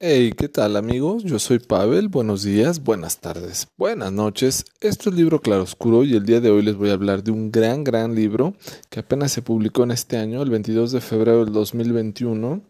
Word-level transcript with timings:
Hey, 0.00 0.32
¿qué 0.36 0.48
tal 0.48 0.76
amigos? 0.76 1.24
Yo 1.24 1.40
soy 1.40 1.58
Pavel, 1.58 2.06
buenos 2.06 2.44
días, 2.44 2.84
buenas 2.84 3.18
tardes, 3.18 3.66
buenas 3.76 4.12
noches. 4.12 4.64
Esto 4.80 5.10
es 5.10 5.16
Libro 5.16 5.40
Claroscuro 5.40 6.04
y 6.04 6.14
el 6.14 6.24
día 6.24 6.40
de 6.40 6.52
hoy 6.52 6.62
les 6.62 6.76
voy 6.76 6.90
a 6.90 6.92
hablar 6.92 7.24
de 7.24 7.32
un 7.32 7.50
gran, 7.50 7.82
gran 7.82 8.14
libro 8.14 8.54
que 8.90 9.00
apenas 9.00 9.32
se 9.32 9.42
publicó 9.42 9.82
en 9.82 9.90
este 9.90 10.16
año, 10.16 10.40
el 10.40 10.50
22 10.50 10.92
de 10.92 11.00
febrero 11.00 11.44
del 11.44 11.52
2021, 11.52 12.62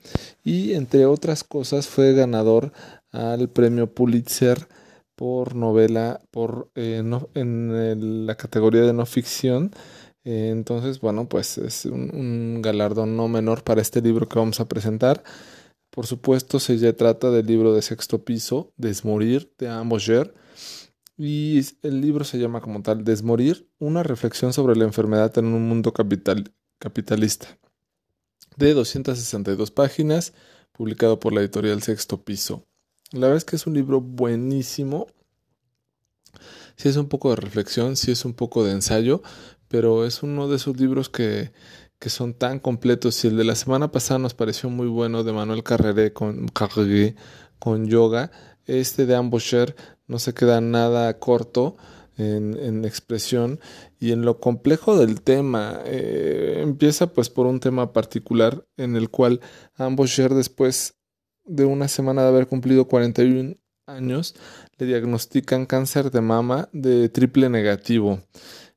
y 0.43 0.73
entre 0.73 1.05
otras 1.05 1.45
cosas 1.45 1.87
fue 1.87 2.15
ganador 2.15 2.73
al 3.13 3.51
premio 3.51 3.93
Pulitzer 3.93 4.67
por 5.15 5.55
novela 5.55 6.23
por, 6.31 6.71
eh, 6.77 7.03
en 7.35 8.27
la 8.27 8.37
categoría 8.37 8.81
de 8.81 8.95
no 8.95 9.05
ficción. 9.05 9.71
Entonces, 10.25 11.01
bueno, 11.01 11.29
pues 11.29 11.59
es 11.59 11.85
un 11.85 12.63
galardón 12.63 13.19
no 13.19 13.29
menor 13.29 13.65
para 13.65 13.83
este 13.83 14.01
libro 14.01 14.27
que 14.27 14.39
vamos 14.39 14.61
a 14.61 14.69
presentar. 14.69 15.23
Por 15.99 16.07
supuesto, 16.07 16.61
se 16.61 16.93
trata 16.93 17.33
del 17.33 17.45
libro 17.47 17.75
de 17.75 17.83
sexto 17.83 18.25
piso, 18.25 18.73
Desmorir, 18.77 19.53
de 19.59 19.69
Amboger. 19.69 20.33
Y 21.17 21.59
el 21.83 22.01
libro 22.01 22.25
se 22.25 22.39
llama 22.39 22.61
como 22.61 22.83
tal 22.83 23.03
Desmorir, 23.03 23.69
una 23.81 24.05
reflexión 24.05 24.53
sobre 24.53 24.77
la 24.77 24.85
enfermedad 24.85 25.37
en 25.39 25.47
un 25.47 25.69
mundo 25.69 25.93
capital, 25.93 26.55
capitalista. 26.79 27.59
De 28.55 28.75
262 28.75 29.73
páginas, 29.73 30.35
publicado 30.71 31.19
por 31.19 31.33
la 31.33 31.41
editorial 31.41 31.83
Sexto 31.83 32.23
Piso. 32.23 32.65
La 33.11 33.23
verdad 33.23 33.39
es 33.39 33.45
que 33.45 33.57
es 33.57 33.67
un 33.67 33.75
libro 33.75 34.01
buenísimo. 34.01 35.09
Sí 36.77 36.89
es 36.89 36.97
un 36.97 37.09
poco 37.09 37.31
de 37.31 37.37
reflexión, 37.41 37.97
sí 37.97 38.13
es 38.13 38.25
un 38.25 38.35
poco 38.35 38.65
de 38.65 38.71
ensayo, 38.71 39.21
pero 39.67 40.07
es 40.07 40.23
uno 40.23 40.47
de 40.47 40.55
esos 40.55 40.79
libros 40.79 41.09
que 41.09 41.51
que 41.99 42.11
son 42.11 42.35
tan 42.35 42.59
completos. 42.59 43.25
Y 43.25 43.29
el 43.29 43.37
de 43.37 43.45
la 43.45 43.55
semana 43.55 43.91
pasada 43.91 44.19
nos 44.19 44.35
pareció 44.35 44.71
muy 44.71 44.87
bueno 44.87 45.25
de 45.25 45.33
Manuel 45.33 45.63
Carreré 45.63 46.13
con, 46.13 46.47
con 47.59 47.87
yoga. 47.87 48.31
Este 48.67 49.07
de 49.07 49.17
Ambosher 49.17 49.75
no 50.07 50.19
se 50.19 50.35
queda 50.35 50.61
nada 50.61 51.19
corto 51.19 51.77
en, 52.19 52.85
expresión 52.85 53.61
y 53.99 54.13
en 54.13 54.23
lo 54.23 54.41
complejo 54.41 54.99
del 54.99 55.23
tema. 55.23 55.81
Eh, 55.85 56.59
empieza 56.63 57.13
pues 57.13 57.31
por 57.31 57.47
un 57.47 57.61
tema 57.61 57.93
particular 57.93 58.67
en 58.77 58.97
el 58.97 59.09
cual 59.09 59.41
Ambosher 59.77 60.35
después 60.35 60.97
de 61.45 61.65
una 61.65 61.89
semana 61.89 62.23
de 62.23 62.29
haber 62.29 62.47
cumplido 62.47 62.89
41 62.89 63.57
años 63.87 64.35
le 64.77 64.87
diagnostican 64.87 65.65
cáncer 65.65 66.11
de 66.11 66.21
mama 66.21 66.69
de 66.73 67.09
triple 67.09 67.49
negativo 67.49 68.21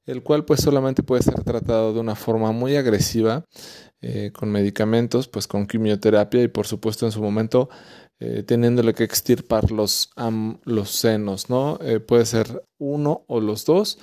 el 0.05 0.23
cual 0.23 0.45
pues 0.45 0.61
solamente 0.61 1.03
puede 1.03 1.23
ser 1.23 1.43
tratado 1.43 1.93
de 1.93 1.99
una 1.99 2.15
forma 2.15 2.51
muy 2.51 2.75
agresiva 2.75 3.45
eh, 4.01 4.31
con 4.33 4.51
medicamentos, 4.51 5.27
pues 5.27 5.47
con 5.47 5.67
quimioterapia 5.67 6.41
y 6.41 6.47
por 6.47 6.65
supuesto 6.65 7.05
en 7.05 7.11
su 7.11 7.21
momento 7.21 7.69
eh, 8.19 8.43
teniéndole 8.43 8.93
que 8.93 9.03
extirpar 9.03 9.71
los, 9.71 10.11
los 10.63 10.89
senos, 10.91 11.49
¿no? 11.49 11.79
Eh, 11.81 11.99
puede 11.99 12.25
ser 12.25 12.63
uno 12.77 13.25
o 13.27 13.39
los 13.39 13.65
dos. 13.65 13.99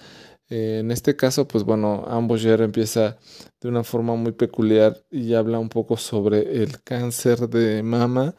en 0.51 0.91
este 0.91 1.15
caso, 1.15 1.47
pues 1.47 1.65
bueno, 1.65 2.05
ambos 2.09 2.43
ya 2.43 2.55
empieza 2.55 3.19
de 3.61 3.69
una 3.69 3.85
forma 3.85 4.15
muy 4.17 4.33
peculiar 4.33 4.97
y 5.11 5.35
habla 5.35 5.59
un 5.59 5.69
poco 5.69 5.97
sobre 5.97 6.63
el 6.63 6.83
cáncer 6.83 7.49
de 7.49 7.83
mama 7.83 8.35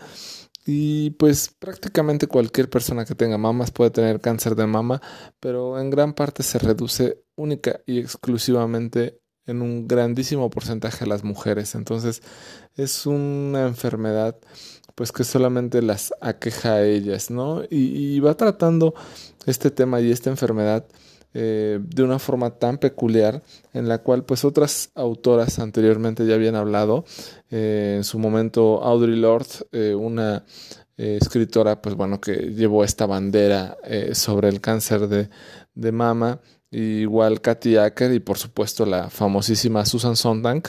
y 0.72 1.10
pues 1.10 1.50
prácticamente 1.58 2.28
cualquier 2.28 2.70
persona 2.70 3.04
que 3.04 3.16
tenga 3.16 3.40
mamas 3.40 3.72
puede 3.72 3.90
tener 3.90 4.22
cáncer 4.22 4.56
de 4.56 4.68
mama, 4.68 5.02
pero 5.40 5.80
en 5.80 5.90
gran 5.90 6.14
parte 6.14 6.44
se 6.44 6.60
reduce 6.60 7.24
única 7.36 7.82
y 7.88 7.98
exclusivamente 7.98 9.20
en 9.48 9.64
un 9.64 9.88
grandísimo 9.88 10.48
porcentaje 10.52 11.06
a 11.06 11.08
las 11.08 11.24
mujeres. 11.24 11.74
Entonces 11.74 12.22
es 12.76 13.08
una 13.08 13.66
enfermedad 13.66 14.38
pues 14.94 15.12
que 15.12 15.24
solamente 15.24 15.82
las 15.82 16.14
aqueja 16.22 16.74
a 16.74 16.86
ellas, 16.86 17.32
¿no? 17.32 17.64
Y, 17.64 18.16
y 18.16 18.20
va 18.20 18.38
tratando 18.38 18.94
este 19.48 19.72
tema 19.72 20.02
y 20.02 20.12
esta 20.12 20.30
enfermedad 20.30 20.86
eh, 21.34 21.80
de 21.84 22.04
una 22.04 22.18
forma 22.18 22.50
tan 22.58 22.80
peculiar 22.80 23.44
en 23.74 23.88
la 23.88 24.00
cual 24.00 24.26
pues 24.26 24.44
otras 24.44 24.90
autoras 24.96 25.60
anteriormente 25.60 26.26
ya 26.26 26.34
habían 26.34 26.56
hablado. 26.56 27.06
Eh, 27.52 27.96
en 27.98 28.04
su 28.04 28.18
momento 28.18 28.84
Audre 28.84 29.16
Lorde 29.16 29.68
eh, 29.72 29.94
una 29.94 30.44
escritora 30.98 31.82
pues 31.82 31.96
bueno 31.96 32.20
que 32.20 32.34
llevó 32.34 32.84
esta 32.84 33.06
bandera 33.06 33.78
sobre 34.12 34.50
el 34.50 34.60
cáncer 34.60 35.08
de, 35.08 35.30
de 35.74 35.92
mama 35.94 36.42
igual 36.72 37.40
Katy 37.40 37.78
Acker 37.78 38.12
y 38.12 38.20
por 38.20 38.38
supuesto 38.38 38.86
la 38.86 39.10
famosísima 39.10 39.86
Susan 39.86 40.18
Sontag 40.18 40.64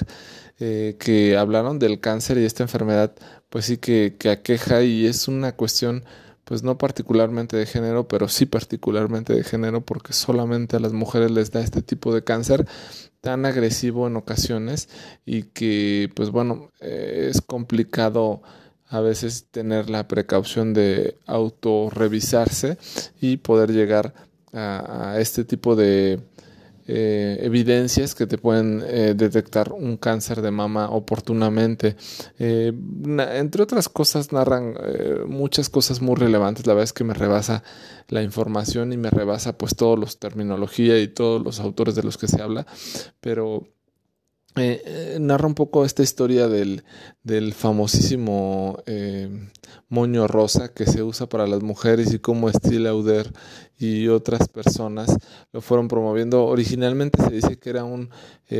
que 0.56 1.36
hablaron 1.36 1.80
del 1.80 1.98
cáncer 1.98 2.38
y 2.38 2.44
esta 2.44 2.62
enfermedad 2.62 3.12
pues 3.48 3.64
sí 3.64 3.78
que, 3.78 4.14
que 4.20 4.30
aqueja 4.30 4.84
y 4.84 5.06
es 5.06 5.26
una 5.26 5.56
cuestión 5.56 6.04
pues 6.50 6.64
no 6.64 6.76
particularmente 6.78 7.56
de 7.56 7.64
género, 7.64 8.08
pero 8.08 8.26
sí 8.26 8.44
particularmente 8.44 9.32
de 9.32 9.44
género, 9.44 9.82
porque 9.82 10.12
solamente 10.12 10.74
a 10.74 10.80
las 10.80 10.92
mujeres 10.92 11.30
les 11.30 11.52
da 11.52 11.60
este 11.60 11.80
tipo 11.80 12.12
de 12.12 12.24
cáncer 12.24 12.66
tan 13.20 13.46
agresivo 13.46 14.08
en 14.08 14.16
ocasiones 14.16 14.88
y 15.24 15.44
que, 15.44 16.10
pues 16.16 16.30
bueno, 16.30 16.72
eh, 16.80 17.28
es 17.30 17.40
complicado 17.40 18.42
a 18.88 18.98
veces 18.98 19.46
tener 19.52 19.90
la 19.90 20.08
precaución 20.08 20.74
de 20.74 21.16
autorrevisarse 21.24 22.78
y 23.20 23.36
poder 23.36 23.70
llegar 23.70 24.12
a 24.52 25.18
este 25.20 25.44
tipo 25.44 25.76
de 25.76 26.18
eh, 26.92 27.38
evidencias 27.42 28.16
que 28.16 28.26
te 28.26 28.36
pueden 28.36 28.82
eh, 28.84 29.14
detectar 29.16 29.72
un 29.72 29.96
cáncer 29.96 30.42
de 30.42 30.50
mama 30.50 30.90
oportunamente. 30.90 31.94
Eh, 32.40 32.72
entre 33.06 33.62
otras 33.62 33.88
cosas, 33.88 34.32
narran 34.32 34.74
muchas 35.28 35.68
cosas 35.68 36.02
muy 36.02 36.16
relevantes. 36.16 36.66
La 36.66 36.74
verdad 36.74 36.84
es 36.84 36.92
que 36.92 37.04
me 37.04 37.14
rebasa 37.14 37.62
la 38.08 38.22
información 38.22 38.92
y 38.92 38.96
me 38.96 39.08
rebasa 39.08 39.56
pues 39.56 39.76
todos 39.76 39.96
los 40.00 40.18
terminología 40.18 40.98
y 40.98 41.06
todos 41.06 41.40
los 41.40 41.60
autores 41.60 41.94
de 41.94 42.02
los 42.02 42.18
que 42.18 42.26
se 42.26 42.42
habla, 42.42 42.66
pero 43.20 43.68
eh, 44.56 44.82
eh, 44.84 45.18
narra 45.20 45.46
un 45.46 45.54
poco 45.54 45.84
esta 45.84 46.02
historia 46.02 46.48
del, 46.48 46.82
del 47.22 47.54
famosísimo 47.54 48.82
eh, 48.84 49.48
moño 49.88 50.26
rosa 50.26 50.74
que 50.74 50.86
se 50.86 51.04
usa 51.04 51.28
para 51.28 51.46
las 51.46 51.62
mujeres 51.62 52.12
y 52.12 52.18
cómo 52.18 52.50
Steve 52.50 52.80
Lauder 52.80 53.32
y 53.78 54.08
otras 54.08 54.48
personas 54.48 55.16
lo 55.52 55.60
fueron 55.60 55.86
promoviendo. 55.86 56.46
Originalmente 56.46 57.22
se 57.22 57.30
dice 57.30 57.58
que 57.60 57.70
era 57.70 57.84
un 57.84 58.10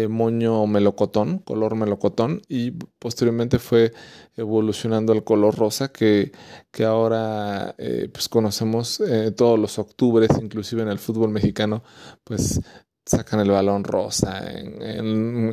moño 0.09 0.67
melocotón, 0.69 1.39
color 1.39 1.75
melocotón, 1.75 2.41
y 2.49 2.71
posteriormente 2.71 3.59
fue 3.59 3.93
evolucionando 4.37 5.13
al 5.13 5.25
color 5.25 5.57
rosa 5.57 5.89
que, 5.93 6.33
que 6.71 6.85
ahora 6.85 7.75
pues 8.13 8.29
conocemos 8.29 9.03
todos 9.37 9.59
los 9.59 9.79
octubres, 9.79 10.31
inclusive 10.41 10.83
en 10.83 10.89
el 10.89 10.99
fútbol 10.99 11.31
mexicano, 11.31 11.83
pues 12.25 12.61
sacan 13.05 13.41
el 13.41 13.51
balón 13.51 13.85
rosa 13.85 14.51
en, 14.51 14.83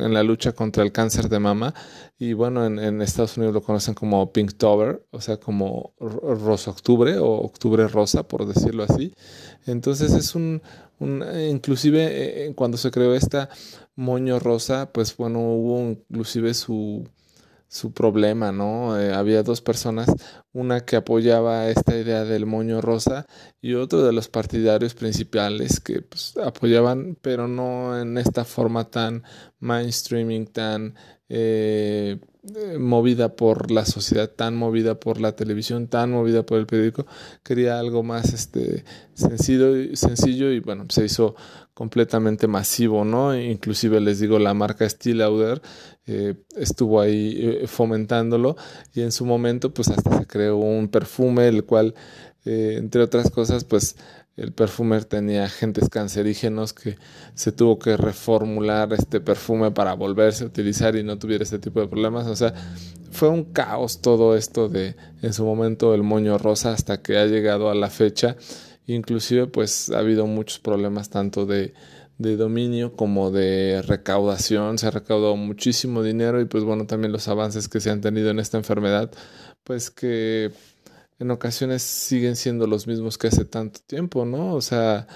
en, 0.00 0.14
la 0.14 0.22
lucha 0.22 0.52
contra 0.52 0.82
el 0.82 0.92
cáncer 0.92 1.28
de 1.28 1.38
mama. 1.38 1.74
Y 2.18 2.32
bueno 2.32 2.66
en, 2.66 3.02
Estados 3.02 3.36
Unidos 3.36 3.54
lo 3.54 3.62
conocen 3.62 3.94
como 3.94 4.32
Pinktober 4.32 5.04
o 5.10 5.20
sea 5.20 5.38
como 5.38 5.94
rosa 5.98 6.70
octubre 6.70 7.18
o 7.18 7.26
octubre 7.26 7.88
rosa 7.88 8.26
por 8.26 8.46
decirlo 8.46 8.84
así. 8.84 9.14
Entonces 9.66 10.12
es 10.12 10.34
un, 10.34 10.62
un 10.98 11.24
inclusive 11.50 12.46
eh, 12.46 12.54
cuando 12.54 12.76
se 12.76 12.90
creó 12.90 13.14
esta 13.14 13.48
moño 13.96 14.38
rosa 14.38 14.92
pues 14.92 15.16
bueno 15.16 15.40
hubo 15.40 15.80
inclusive 15.90 16.54
su 16.54 17.08
su 17.68 17.92
problema, 17.92 18.50
¿no? 18.50 18.98
Eh, 18.98 19.12
había 19.12 19.42
dos 19.42 19.60
personas, 19.60 20.08
una 20.52 20.80
que 20.86 20.96
apoyaba 20.96 21.68
esta 21.68 21.96
idea 21.96 22.24
del 22.24 22.46
moño 22.46 22.80
rosa 22.80 23.26
y 23.60 23.74
otro 23.74 24.02
de 24.02 24.12
los 24.12 24.28
partidarios 24.28 24.94
principales 24.94 25.78
que 25.80 26.00
pues, 26.02 26.36
apoyaban, 26.38 27.18
pero 27.20 27.46
no 27.46 28.00
en 28.00 28.16
esta 28.16 28.44
forma 28.44 28.90
tan 28.90 29.22
mainstreaming, 29.60 30.46
tan 30.46 30.94
eh, 31.28 32.18
eh, 32.56 32.78
movida 32.78 33.36
por 33.36 33.70
la 33.70 33.84
sociedad, 33.84 34.30
tan 34.30 34.56
movida 34.56 34.98
por 34.98 35.20
la 35.20 35.36
televisión, 35.36 35.88
tan 35.88 36.10
movida 36.10 36.44
por 36.44 36.58
el 36.58 36.66
periódico, 36.66 37.06
quería 37.42 37.78
algo 37.78 38.02
más 38.02 38.32
este 38.32 38.84
sencillo, 39.12 39.94
sencillo 39.94 40.50
y 40.52 40.60
bueno, 40.60 40.86
se 40.88 41.04
hizo 41.04 41.36
completamente 41.78 42.48
masivo, 42.48 43.04
¿no? 43.04 43.38
Inclusive 43.38 44.00
les 44.00 44.18
digo, 44.18 44.40
la 44.40 44.52
marca 44.52 44.88
Steel 44.90 45.18
Lauder 45.18 45.62
eh, 46.06 46.34
estuvo 46.56 47.00
ahí 47.00 47.38
eh, 47.38 47.66
fomentándolo 47.68 48.56
y 48.94 49.02
en 49.02 49.12
su 49.12 49.24
momento 49.24 49.72
pues 49.72 49.86
hasta 49.86 50.18
se 50.18 50.26
creó 50.26 50.56
un 50.56 50.88
perfume, 50.88 51.46
el 51.46 51.64
cual, 51.64 51.94
entre 52.44 53.02
otras 53.02 53.30
cosas, 53.30 53.62
pues 53.62 53.94
el 54.36 54.52
perfumer 54.52 55.04
tenía 55.04 55.44
agentes 55.44 55.88
cancerígenos 55.88 56.72
que 56.72 56.96
se 57.34 57.52
tuvo 57.52 57.78
que 57.78 57.96
reformular 57.96 58.92
este 58.92 59.20
perfume 59.20 59.70
para 59.70 59.94
volverse 59.94 60.42
a 60.42 60.46
utilizar 60.48 60.96
y 60.96 61.04
no 61.04 61.16
tuviera 61.16 61.44
este 61.44 61.60
tipo 61.60 61.80
de 61.80 61.86
problemas. 61.86 62.26
O 62.26 62.34
sea, 62.34 62.54
fue 63.12 63.28
un 63.28 63.44
caos 63.44 64.00
todo 64.00 64.36
esto 64.36 64.68
de 64.68 64.96
en 65.22 65.32
su 65.32 65.44
momento 65.44 65.94
el 65.94 66.02
moño 66.02 66.38
rosa 66.38 66.72
hasta 66.72 67.02
que 67.02 67.18
ha 67.18 67.26
llegado 67.26 67.70
a 67.70 67.76
la 67.76 67.88
fecha. 67.88 68.36
Inclusive 68.88 69.46
pues 69.46 69.90
ha 69.90 70.00
habido 70.00 70.26
muchos 70.26 70.58
problemas 70.58 71.10
tanto 71.10 71.46
de, 71.46 71.74
de 72.18 72.36
dominio 72.36 72.94
como 72.96 73.30
de 73.30 73.82
recaudación. 73.86 74.78
Se 74.78 74.88
ha 74.88 74.90
recaudado 74.90 75.36
muchísimo 75.36 76.02
dinero 76.02 76.40
y 76.40 76.46
pues 76.46 76.64
bueno 76.64 76.86
también 76.86 77.12
los 77.12 77.28
avances 77.28 77.68
que 77.68 77.80
se 77.80 77.90
han 77.90 78.00
tenido 78.00 78.30
en 78.30 78.40
esta 78.40 78.58
enfermedad 78.58 79.12
pues 79.64 79.90
que 79.90 80.50
en 81.18 81.30
ocasiones 81.30 81.82
siguen 81.82 82.36
siendo 82.36 82.66
los 82.66 82.86
mismos 82.86 83.18
que 83.18 83.28
hace 83.28 83.44
tanto 83.44 83.80
tiempo, 83.86 84.24
¿no? 84.24 84.54
O 84.54 84.60
sea, 84.60 85.06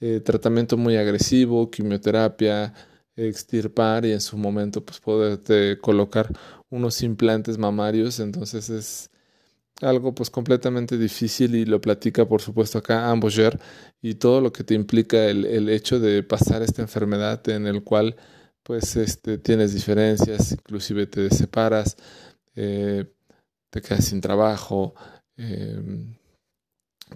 eh, 0.00 0.20
tratamiento 0.20 0.76
muy 0.76 0.96
agresivo, 0.96 1.70
quimioterapia, 1.70 2.74
extirpar 3.16 4.06
y 4.06 4.12
en 4.12 4.20
su 4.20 4.38
momento 4.38 4.84
pues 4.84 5.00
poderte 5.00 5.78
colocar 5.80 6.28
unos 6.70 7.02
implantes 7.02 7.58
mamarios, 7.58 8.20
entonces 8.20 8.70
es 8.70 9.10
algo 9.80 10.14
pues 10.14 10.30
completamente 10.30 10.98
difícil 10.98 11.54
y 11.54 11.64
lo 11.64 11.80
platica 11.80 12.26
por 12.26 12.42
supuesto 12.42 12.78
acá 12.78 13.10
Amboger 13.10 13.60
y 14.02 14.14
todo 14.14 14.40
lo 14.40 14.52
que 14.52 14.64
te 14.64 14.74
implica 14.74 15.26
el, 15.26 15.44
el, 15.44 15.68
hecho 15.68 16.00
de 16.00 16.22
pasar 16.22 16.62
esta 16.62 16.82
enfermedad 16.82 17.48
en 17.48 17.66
el 17.66 17.84
cual 17.84 18.16
pues 18.68 18.96
este, 18.96 19.38
tienes 19.38 19.72
diferencias, 19.72 20.52
inclusive 20.52 21.06
te 21.06 21.30
separas, 21.30 21.96
eh, 22.54 23.06
te 23.70 23.80
quedas 23.80 24.04
sin 24.04 24.20
trabajo, 24.20 24.94
eh, 25.38 25.80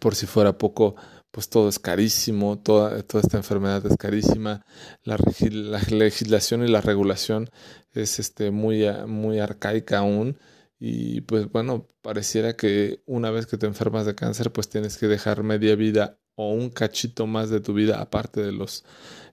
por 0.01 0.15
si 0.15 0.25
fuera 0.25 0.57
poco, 0.57 0.97
pues 1.31 1.51
todo 1.51 1.69
es 1.69 1.79
carísimo, 1.79 2.59
toda, 2.59 3.03
toda 3.03 3.21
esta 3.21 3.37
enfermedad 3.37 3.85
es 3.85 3.99
carísima, 3.99 4.65
la, 5.05 5.19
la, 5.51 5.81
legislación 5.91 6.65
y 6.65 6.69
la 6.69 6.81
regulación 6.81 7.51
es 7.93 8.19
este, 8.19 8.51
muy, 8.51 8.87
muy 9.07 9.39
arcaica 9.39 9.99
aún 9.99 10.39
y 10.85 11.21
pues 11.21 11.49
bueno, 11.53 11.87
pareciera 12.03 12.57
que 12.57 13.05
una 13.07 13.31
vez 13.31 13.47
que 13.47 13.57
te 13.57 13.67
enfermas 13.67 14.05
de 14.05 14.17
cáncer, 14.17 14.51
pues 14.51 14.69
tienes 14.69 14.99
que 14.99 15.07
dejar 15.07 15.45
media 15.45 15.77
vida 15.77 16.19
o 16.35 16.51
un 16.51 16.71
cachito 16.71 17.29
más 17.29 17.51
de 17.51 17.61
tu 17.61 17.73
vida 17.73 18.01
aparte 18.01 18.43
de 18.43 18.51
los 18.51 18.85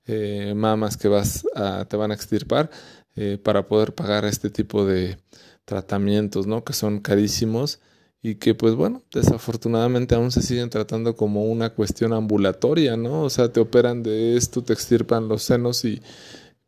eh, 0.05 0.53
mamas 0.55 0.95
que 0.95 1.07
vas 1.07 1.47
a, 1.55 1.85
te 1.85 1.97
van 1.97 2.11
a 2.11 2.13
extirpar 2.13 2.69
eh, 3.15 3.39
para 3.43 3.65
poder 3.65 3.95
pagar 3.95 4.25
este 4.25 4.51
tipo 4.51 4.85
de 4.85 5.17
tratamientos, 5.65 6.45
¿no? 6.45 6.63
Que 6.63 6.73
son 6.73 6.99
carísimos 6.99 7.79
y 8.21 8.35
que 8.35 8.53
pues 8.53 8.75
bueno, 8.75 9.01
desafortunadamente 9.11 10.13
aún 10.13 10.29
se 10.29 10.43
siguen 10.43 10.69
tratando 10.69 11.15
como 11.15 11.45
una 11.45 11.71
cuestión 11.71 12.13
ambulatoria, 12.13 12.95
¿no? 12.95 13.23
O 13.23 13.29
sea, 13.31 13.51
te 13.51 13.59
operan 13.59 14.03
de 14.03 14.37
esto, 14.37 14.63
te 14.63 14.73
extirpan 14.73 15.27
los 15.27 15.41
senos 15.41 15.83
y 15.83 15.99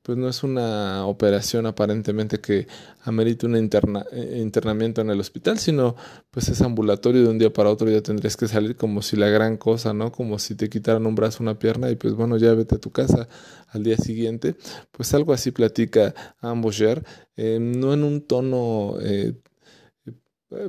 pues 0.03 0.18
no 0.18 0.27
es 0.27 0.44
una 0.44 1.06
operación 1.06 1.68
aparentemente 1.68 2.39
que 2.39 2.68
amerite 3.03 3.45
un 3.45 3.56
eh, 3.56 4.38
internamiento 4.39 5.01
en 5.01 5.09
el 5.12 5.19
hospital, 5.19 5.59
sino 5.59 5.95
pues 6.31 6.50
es 6.50 6.62
ambulatorio 6.62 7.21
de 7.21 7.30
un 7.30 7.38
día 7.38 7.53
para 7.53 7.69
otro 7.69 7.89
ya 7.89 8.01
tendrías 8.01 8.36
que 8.36 8.48
salir 8.48 8.75
como 8.75 9.01
si 9.01 9.15
la 9.15 9.27
gran 9.30 9.57
cosa, 9.57 9.94
¿no? 9.94 10.12
Como 10.12 10.39
si 10.39 10.56
te 10.56 10.69
quitaran 10.69 11.06
un 11.06 11.15
brazo, 11.15 11.44
una 11.44 11.59
pierna 11.59 11.92
y 11.92 11.95
pues 11.95 12.15
bueno, 12.15 12.38
ya 12.38 12.53
vete 12.53 12.75
a 12.75 12.80
tu 12.80 12.92
casa 12.92 13.27
al 13.68 13.83
día 13.83 13.98
siguiente. 13.98 14.56
Pues 14.92 15.13
algo 15.13 15.33
así 15.33 15.51
platica 15.51 16.15
Amboger, 16.39 17.04
eh, 17.36 17.59
no 17.62 17.94
en 17.94 18.04
un 18.04 18.21
tono, 18.21 18.95
eh, 19.01 19.36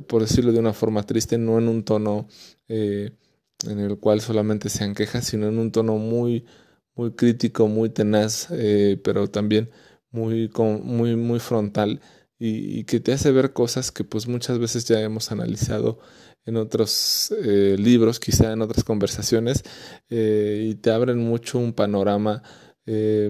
por 0.07 0.21
decirlo 0.21 0.51
de 0.51 0.59
una 0.59 0.73
forma 0.73 1.03
triste, 1.03 1.37
no 1.37 1.57
en 1.57 1.67
un 1.67 1.83
tono 1.83 2.27
en 2.67 3.79
el 3.79 3.97
cual 3.99 4.21
solamente 4.21 4.69
sean 4.69 4.93
quejas, 4.93 5.25
sino 5.25 5.47
en 5.47 5.57
un 5.57 5.71
tono 5.71 5.97
muy 5.97 6.45
muy 6.95 7.11
crítico, 7.13 7.67
muy 7.67 7.89
tenaz, 7.89 8.47
eh, 8.51 8.99
pero 9.03 9.29
también 9.29 9.69
muy, 10.11 10.49
muy, 10.83 11.15
muy 11.15 11.39
frontal 11.39 12.01
y, 12.39 12.83
que 12.85 12.99
te 12.99 13.13
hace 13.13 13.31
ver 13.31 13.53
cosas 13.53 13.91
que 13.91 14.03
pues 14.03 14.27
muchas 14.27 14.59
veces 14.59 14.85
ya 14.85 14.99
hemos 15.01 15.31
analizado 15.31 15.99
en 16.45 16.57
otros 16.57 17.33
eh, 17.43 17.75
libros, 17.79 18.19
quizá 18.19 18.51
en 18.51 18.61
otras 18.61 18.83
conversaciones, 18.83 19.63
eh, 20.09 20.67
y 20.69 20.75
te 20.75 20.91
abren 20.91 21.19
mucho 21.19 21.57
un 21.59 21.73
panorama 21.73 22.43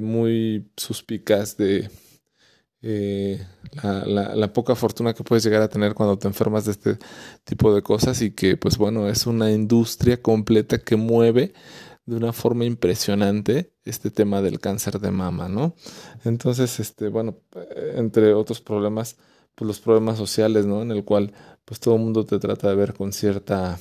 muy 0.01 0.71
suspicaz 0.75 1.57
de 1.57 1.87
la, 2.81 4.35
la, 4.35 4.51
poca 4.51 4.75
fortuna 4.75 5.13
que 5.13 5.23
puedes 5.23 5.43
llegar 5.43 5.61
a 5.61 5.69
tener 5.69 5.93
cuando 5.93 6.17
te 6.17 6.27
enfermas 6.27 6.65
de 6.65 6.71
este 6.71 6.97
tipo 7.43 7.73
de 7.73 7.83
cosas 7.83 8.19
y 8.23 8.31
que 8.31 8.57
pues 8.57 8.79
bueno, 8.79 9.07
es 9.07 9.27
una 9.27 9.51
industria 9.51 10.19
completa 10.19 10.79
que 10.79 10.95
mueve 10.95 11.53
de 12.05 12.15
una 12.15 12.33
forma 12.33 12.65
impresionante 12.65 13.73
este 13.85 14.11
tema 14.11 14.41
del 14.41 14.59
cáncer 14.59 14.99
de 14.99 15.11
mama, 15.11 15.47
¿no? 15.49 15.75
Entonces, 16.25 16.79
este, 16.79 17.07
bueno, 17.07 17.37
eh, 17.55 17.93
entre 17.97 18.33
otros 18.33 18.61
problemas, 18.61 19.17
pues 19.55 19.67
los 19.67 19.79
problemas 19.79 20.17
sociales, 20.17 20.65
¿no? 20.65 20.81
En 20.81 20.91
el 20.91 21.03
cual, 21.05 21.33
pues 21.65 21.79
todo 21.79 21.95
el 21.95 22.01
mundo 22.01 22.25
te 22.25 22.39
trata 22.39 22.69
de 22.69 22.75
ver 22.75 22.93
con 22.93 23.13
cierta 23.13 23.79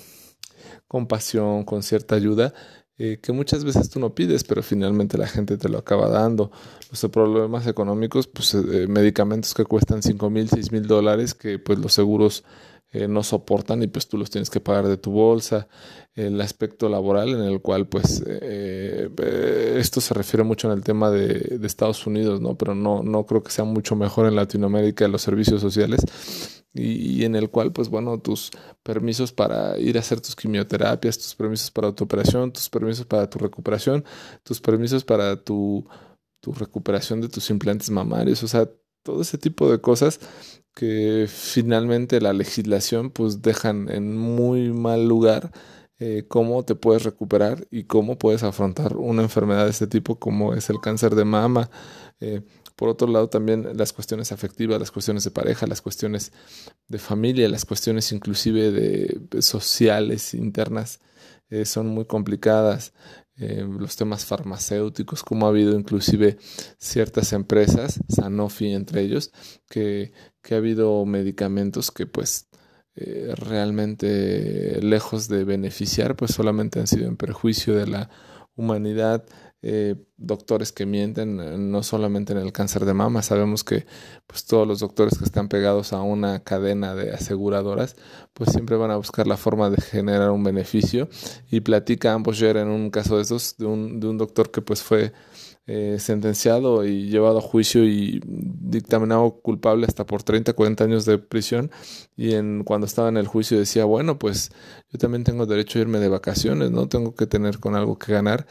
compasión, 0.86 1.64
con 1.64 1.82
cierta 1.82 2.14
ayuda, 2.14 2.52
eh, 2.98 3.18
que 3.20 3.32
muchas 3.32 3.64
veces 3.64 3.88
tú 3.90 3.98
no 3.98 4.14
pides, 4.14 4.44
pero 4.44 4.62
finalmente 4.62 5.18
la 5.18 5.26
gente 5.26 5.56
te 5.56 5.68
lo 5.68 5.78
acaba 5.78 6.08
dando. 6.08 6.52
Los 6.90 7.00
problemas 7.10 7.66
económicos, 7.66 8.26
pues 8.26 8.54
eh, 8.54 8.86
medicamentos 8.86 9.54
que 9.54 9.64
cuestan 9.64 10.02
cinco 10.02 10.30
mil, 10.30 10.48
seis 10.48 10.70
mil 10.70 10.86
dólares, 10.86 11.34
que 11.34 11.58
pues 11.58 11.78
los 11.78 11.94
seguros 11.94 12.44
eh, 12.92 13.08
no 13.08 13.22
soportan 13.22 13.82
y 13.82 13.86
pues 13.86 14.06
tú 14.06 14.18
los 14.18 14.28
tienes 14.28 14.50
que 14.50 14.60
pagar 14.60 14.86
de 14.86 14.98
tu 14.98 15.10
bolsa. 15.10 15.66
El 16.14 16.38
aspecto 16.42 16.90
laboral 16.90 17.30
en 17.30 17.40
el 17.40 17.62
cual 17.62 17.88
pues 17.88 18.22
eh, 18.26 19.08
eh, 19.16 19.76
esto 19.78 20.02
se 20.02 20.12
refiere 20.12 20.44
mucho 20.44 20.70
en 20.70 20.74
el 20.74 20.84
tema 20.84 21.10
de, 21.10 21.58
Estados 21.64 22.06
Unidos, 22.06 22.42
¿no? 22.42 22.54
Pero 22.56 22.74
no, 22.74 23.02
no 23.02 23.24
creo 23.24 23.42
que 23.42 23.50
sea 23.50 23.64
mucho 23.64 23.96
mejor 23.96 24.26
en 24.26 24.36
Latinoamérica 24.36 25.08
los 25.08 25.22
servicios 25.22 25.62
sociales. 25.62 26.04
Y, 26.74 27.24
en 27.24 27.36
el 27.36 27.50
cual, 27.50 27.72
pues 27.72 27.90
bueno, 27.90 28.18
tus 28.20 28.50
permisos 28.82 29.30
para 29.30 29.78
ir 29.78 29.98
a 29.98 30.00
hacer 30.00 30.22
tus 30.22 30.34
quimioterapias, 30.34 31.18
tus 31.18 31.34
permisos 31.34 31.70
para 31.70 31.94
tu 31.94 32.04
operación, 32.04 32.50
tus 32.50 32.70
permisos 32.70 33.04
para 33.04 33.28
tu 33.28 33.38
recuperación, 33.38 34.04
tus 34.42 34.58
permisos 34.58 35.04
para 35.04 35.36
tu, 35.36 35.86
tu 36.40 36.52
recuperación 36.52 37.20
de 37.20 37.28
tus 37.28 37.50
implantes 37.50 37.90
mamarios, 37.90 38.42
o 38.42 38.48
sea, 38.48 38.70
todo 39.02 39.22
ese 39.22 39.38
tipo 39.38 39.70
de 39.70 39.80
cosas 39.80 40.20
que 40.74 41.26
finalmente 41.28 42.20
la 42.20 42.32
legislación 42.32 43.10
pues 43.10 43.42
dejan 43.42 43.90
en 43.90 44.16
muy 44.16 44.72
mal 44.72 45.06
lugar 45.06 45.52
eh, 46.04 46.24
cómo 46.26 46.64
te 46.64 46.74
puedes 46.74 47.04
recuperar 47.04 47.68
y 47.70 47.84
cómo 47.84 48.18
puedes 48.18 48.42
afrontar 48.42 48.96
una 48.96 49.22
enfermedad 49.22 49.66
de 49.66 49.70
este 49.70 49.86
tipo 49.86 50.18
como 50.18 50.52
es 50.52 50.68
el 50.68 50.80
cáncer 50.80 51.14
de 51.14 51.24
mama. 51.24 51.70
Eh, 52.18 52.42
por 52.74 52.88
otro 52.88 53.06
lado 53.06 53.28
también 53.28 53.68
las 53.76 53.92
cuestiones 53.92 54.32
afectivas, 54.32 54.80
las 54.80 54.90
cuestiones 54.90 55.22
de 55.22 55.30
pareja, 55.30 55.68
las 55.68 55.80
cuestiones 55.80 56.32
de 56.88 56.98
familia, 56.98 57.48
las 57.48 57.64
cuestiones 57.64 58.10
inclusive 58.10 58.72
de, 58.72 59.42
sociales 59.42 60.34
internas 60.34 60.98
eh, 61.50 61.64
son 61.66 61.86
muy 61.86 62.04
complicadas. 62.06 62.94
Eh, 63.36 63.66
los 63.66 63.96
temas 63.96 64.26
farmacéuticos, 64.26 65.22
como 65.22 65.46
ha 65.46 65.48
habido 65.48 65.78
inclusive 65.78 66.36
ciertas 66.78 67.32
empresas, 67.32 68.00
Sanofi 68.08 68.72
entre 68.72 69.00
ellos, 69.02 69.32
que, 69.68 70.12
que 70.42 70.54
ha 70.54 70.58
habido 70.58 71.04
medicamentos 71.06 71.90
que 71.90 72.06
pues 72.06 72.48
eh, 72.94 73.32
realmente 73.36 74.80
lejos 74.82 75.28
de 75.28 75.44
beneficiar, 75.44 76.14
pues 76.14 76.32
solamente 76.32 76.78
han 76.78 76.86
sido 76.86 77.08
en 77.08 77.16
perjuicio 77.16 77.74
de 77.74 77.86
la 77.86 78.10
humanidad, 78.54 79.24
eh, 79.62 79.94
doctores 80.16 80.72
que 80.72 80.86
mienten, 80.86 81.40
eh, 81.40 81.56
no 81.56 81.82
solamente 81.82 82.32
en 82.32 82.38
el 82.40 82.52
cáncer 82.52 82.84
de 82.84 82.94
mama, 82.94 83.22
sabemos 83.22 83.62
que 83.64 83.86
pues 84.26 84.44
todos 84.44 84.66
los 84.66 84.80
doctores 84.80 85.18
que 85.18 85.24
están 85.24 85.48
pegados 85.48 85.92
a 85.92 86.02
una 86.02 86.42
cadena 86.42 86.94
de 86.94 87.12
aseguradoras, 87.12 87.96
pues 88.32 88.50
siempre 88.50 88.76
van 88.76 88.90
a 88.90 88.96
buscar 88.96 89.26
la 89.26 89.36
forma 89.36 89.70
de 89.70 89.80
generar 89.80 90.30
un 90.30 90.42
beneficio. 90.42 91.08
Y 91.50 91.60
platica 91.60 92.12
ambos 92.12 92.42
en 92.42 92.68
un 92.68 92.90
caso 92.90 93.16
de 93.16 93.22
esos 93.22 93.56
de 93.56 93.66
un, 93.66 94.00
de 94.00 94.08
un 94.08 94.18
doctor 94.18 94.50
que 94.50 94.62
pues 94.62 94.82
fue 94.82 95.12
eh, 95.68 95.98
sentenciado 96.00 96.84
y 96.84 97.08
llevado 97.08 97.38
a 97.38 97.40
juicio 97.40 97.84
y 97.84 98.20
dictaminado 98.26 99.40
culpable 99.42 99.86
hasta 99.86 100.04
por 100.04 100.24
30, 100.24 100.54
40 100.54 100.84
años 100.84 101.04
de 101.04 101.18
prisión. 101.18 101.70
Y 102.16 102.34
en, 102.34 102.64
cuando 102.64 102.86
estaba 102.86 103.08
en 103.08 103.16
el 103.16 103.28
juicio 103.28 103.58
decía, 103.58 103.84
bueno, 103.84 104.18
pues 104.18 104.50
yo 104.90 104.98
también 104.98 105.22
tengo 105.22 105.46
derecho 105.46 105.78
a 105.78 105.82
irme 105.82 106.00
de 106.00 106.08
vacaciones, 106.08 106.72
no 106.72 106.88
tengo 106.88 107.14
que 107.14 107.26
tener 107.26 107.60
con 107.60 107.76
algo 107.76 107.96
que 107.96 108.12
ganar 108.12 108.46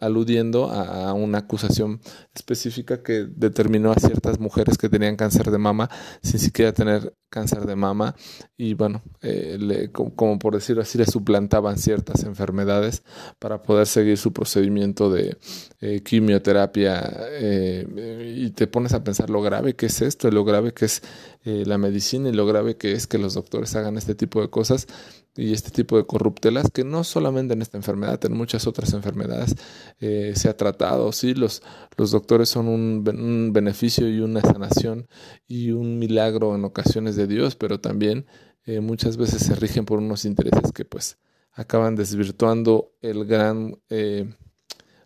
aludiendo 0.00 0.70
a, 0.70 1.12
una 1.14 1.38
acusación 1.38 2.00
específica 2.34 3.02
que 3.02 3.26
determinó 3.28 3.92
a 3.92 3.96
ciertas 3.96 4.38
mujeres 4.38 4.78
que 4.78 4.88
tenían 4.88 5.16
cáncer 5.16 5.50
de 5.50 5.58
mama 5.58 5.88
sin 6.22 6.38
siquiera 6.38 6.72
tener 6.72 7.14
cáncer 7.30 7.64
de 7.66 7.74
mama. 7.74 8.14
Y 8.56 8.74
bueno, 8.74 9.02
eh, 9.22 9.88
como, 9.92 10.38
por 10.38 10.54
decirlo 10.54 10.82
así, 10.82 10.98
le 10.98 11.06
suplantaban 11.06 11.78
ciertas 11.78 12.22
enfermedades 12.24 13.02
para 13.38 13.62
poder 13.62 13.86
seguir 13.86 14.18
su 14.18 14.32
procedimiento 14.32 15.10
de 15.10 15.38
eh, 15.80 16.02
quimioterapia 16.02 17.10
eh, 17.30 18.34
y 18.36 18.50
te 18.50 18.66
pones 18.66 18.92
a 18.92 19.02
pensar 19.02 19.30
lo 19.30 19.40
grave 19.42 19.74
que 19.74 19.86
es 19.86 20.02
esto, 20.02 20.30
lo 20.30 20.44
grave 20.44 20.72
que 20.72 20.84
es 20.84 21.02
la 21.44 21.76
medicina 21.76 22.28
y 22.28 22.32
lo 22.32 22.46
grave 22.46 22.76
que 22.76 22.92
es 22.92 23.08
que 23.08 23.18
los 23.18 23.34
doctores 23.34 23.74
hagan 23.74 23.96
este 23.96 24.14
tipo 24.14 24.40
de 24.40 24.48
cosas 24.48 24.86
y 25.34 25.52
este 25.52 25.70
tipo 25.70 25.96
de 25.96 26.06
corruptelas 26.06 26.70
que 26.70 26.84
no 26.84 27.04
solamente 27.04 27.54
en 27.54 27.62
esta 27.62 27.78
enfermedad, 27.78 28.22
en 28.24 28.36
muchas 28.36 28.66
otras 28.66 28.92
enfermedades 28.92 29.56
eh, 29.98 30.32
se 30.36 30.48
ha 30.48 30.56
tratado. 30.56 31.10
Sí, 31.12 31.34
los, 31.34 31.62
los 31.96 32.10
doctores 32.10 32.48
son 32.48 32.68
un, 32.68 33.52
beneficio 33.52 34.08
y 34.08 34.20
una 34.20 34.40
sanación 34.40 35.08
y 35.46 35.70
un 35.72 35.98
milagro 35.98 36.54
en 36.54 36.64
ocasiones 36.64 37.16
de 37.16 37.26
Dios, 37.26 37.56
pero 37.56 37.80
también 37.80 38.26
eh, 38.64 38.80
muchas 38.80 39.16
veces 39.16 39.42
se 39.42 39.54
rigen 39.54 39.84
por 39.84 39.98
unos 39.98 40.24
intereses 40.24 40.72
que 40.72 40.84
pues 40.84 41.18
acaban 41.52 41.96
desvirtuando 41.96 42.92
el 43.00 43.24
gran, 43.24 43.78
eh, 43.88 44.34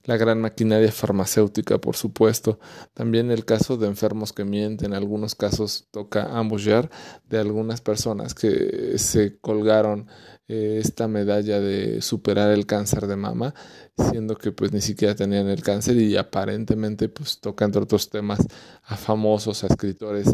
la 0.07 0.17
gran 0.17 0.41
maquinaria 0.41 0.91
farmacéutica, 0.93 1.79
por 1.79 1.97
supuesto. 1.97 2.59
También 2.95 3.31
el 3.31 3.45
caso 3.45 3.77
de 3.77 3.89
enfermos 3.89 4.33
que 4.33 4.45
mienten, 4.45 4.93
en 4.93 4.95
algunos 4.95 5.35
casos 5.35 5.89
toca 5.91 6.39
ambullar 6.39 6.91
de 7.29 7.39
algunas 7.39 7.81
personas 7.81 8.35
que 8.35 8.99
se 8.99 9.39
colgaron 9.41 10.09
eh, 10.49 10.79
esta 10.81 11.09
medalla 11.09 11.61
de 11.61 12.01
superar 12.03 12.53
el 12.53 12.67
cáncer 12.67 13.09
de 13.09 13.17
mama, 13.17 13.53
siendo 13.97 14.37
que 14.37 14.53
pues 14.53 14.73
ni 14.73 14.81
siquiera 14.81 15.17
tenían 15.17 15.49
el 15.49 15.63
cáncer 15.63 15.97
y 15.97 16.17
aparentemente 16.17 17.09
pues 17.09 17.41
toca 17.41 17.65
entre 17.65 17.83
otros 17.83 18.09
temas 18.09 18.39
a 18.85 18.97
famosos, 18.97 19.65
a 19.65 19.67
escritores, 19.67 20.33